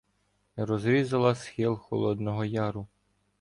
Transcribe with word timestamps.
Розрізала 0.55 1.35
схил 1.35 1.77
Холодного 1.77 2.45
Яру. 2.45 2.87